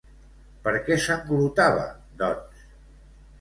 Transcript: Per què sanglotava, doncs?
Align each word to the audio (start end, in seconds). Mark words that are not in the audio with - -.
Per 0.67 0.71
què 0.87 0.97
sanglotava, 1.03 1.85
doncs? 2.23 2.65